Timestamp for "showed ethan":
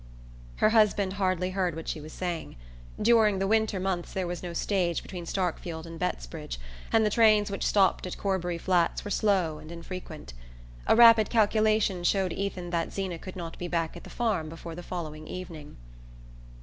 12.03-12.71